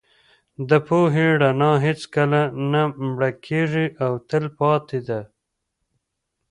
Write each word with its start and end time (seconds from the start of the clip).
د 0.69 0.71
پوهې 0.87 1.27
رڼا 1.41 1.71
هېڅکله 1.85 2.41
نه 2.71 2.81
مړکېږي 3.09 3.85
او 4.03 4.11
تل 4.29 4.45
پاتې 4.59 4.99
ده. 5.07 5.21